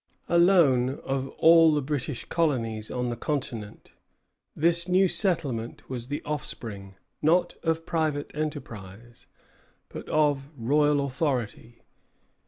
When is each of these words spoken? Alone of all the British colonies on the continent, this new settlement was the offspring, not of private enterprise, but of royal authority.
Alone 0.29 0.99
of 1.03 1.29
all 1.37 1.75
the 1.75 1.81
British 1.83 2.25
colonies 2.25 2.89
on 2.89 3.09
the 3.09 3.15
continent, 3.15 3.93
this 4.55 4.87
new 4.87 5.07
settlement 5.07 5.87
was 5.91 6.07
the 6.07 6.23
offspring, 6.25 6.95
not 7.21 7.53
of 7.61 7.85
private 7.85 8.31
enterprise, 8.33 9.27
but 9.89 10.09
of 10.09 10.49
royal 10.57 11.05
authority. 11.05 11.83